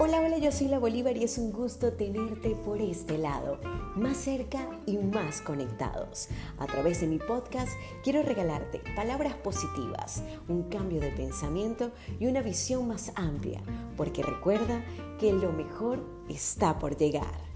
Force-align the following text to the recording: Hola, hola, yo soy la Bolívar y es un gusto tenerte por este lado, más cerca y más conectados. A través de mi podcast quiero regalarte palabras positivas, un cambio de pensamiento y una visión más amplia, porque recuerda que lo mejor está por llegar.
Hola, 0.00 0.20
hola, 0.20 0.38
yo 0.38 0.52
soy 0.52 0.68
la 0.68 0.78
Bolívar 0.78 1.16
y 1.16 1.24
es 1.24 1.38
un 1.38 1.50
gusto 1.50 1.92
tenerte 1.92 2.50
por 2.50 2.80
este 2.80 3.18
lado, 3.18 3.58
más 3.96 4.16
cerca 4.16 4.68
y 4.86 4.96
más 4.96 5.40
conectados. 5.40 6.28
A 6.56 6.66
través 6.66 7.00
de 7.00 7.08
mi 7.08 7.18
podcast 7.18 7.72
quiero 8.04 8.22
regalarte 8.22 8.80
palabras 8.94 9.34
positivas, 9.34 10.22
un 10.46 10.68
cambio 10.68 11.00
de 11.00 11.10
pensamiento 11.10 11.90
y 12.20 12.26
una 12.26 12.42
visión 12.42 12.86
más 12.86 13.10
amplia, 13.16 13.60
porque 13.96 14.22
recuerda 14.22 14.84
que 15.18 15.32
lo 15.32 15.50
mejor 15.50 16.06
está 16.28 16.78
por 16.78 16.96
llegar. 16.96 17.47